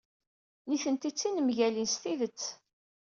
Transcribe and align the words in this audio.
Nitenti 0.69 1.09
d 1.11 1.15
tinemgalin 1.15 1.89
s 1.93 1.95
tidet. 2.01 2.41